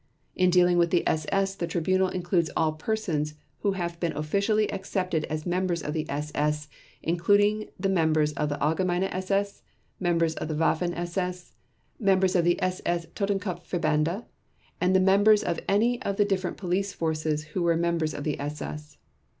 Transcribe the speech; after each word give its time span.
In 0.35 0.49
dealing 0.49 0.79
with 0.79 0.89
the 0.89 1.07
SS 1.07 1.53
the 1.53 1.67
Tribunal 1.67 2.07
includes 2.07 2.49
all 2.57 2.71
persons 2.71 3.35
who 3.59 3.73
had 3.73 3.99
been 3.99 4.17
officially 4.17 4.65
accepted 4.73 5.25
as 5.25 5.45
members 5.45 5.83
of 5.83 5.93
the 5.93 6.09
SS 6.09 6.67
including 7.03 7.69
the 7.79 7.87
members 7.87 8.33
of 8.33 8.49
the 8.49 8.55
Allgemeine 8.57 9.03
SS, 9.13 9.61
members 9.99 10.33
of 10.37 10.47
the 10.47 10.55
Waffen 10.55 10.95
SS, 10.95 11.53
members 11.99 12.35
of 12.35 12.45
the 12.45 12.59
SS 12.63 13.05
Totenkopf 13.13 13.63
Verbände, 13.69 14.25
and 14.81 14.95
the 14.95 14.99
members 14.99 15.43
of 15.43 15.59
any 15.69 16.01
of 16.01 16.17
the 16.17 16.25
different 16.25 16.57
police 16.57 16.93
forces 16.93 17.43
who 17.53 17.61
were 17.61 17.77
members 17.77 18.15
of 18.15 18.23
the 18.23 18.39
SS. 18.39 18.97